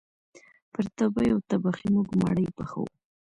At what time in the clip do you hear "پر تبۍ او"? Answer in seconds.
0.71-1.39